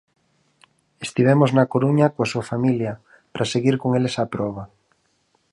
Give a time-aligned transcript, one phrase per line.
[1.05, 2.93] Estivemos na Coruña, coa súa familia,
[3.31, 4.63] para seguir con eles a proba.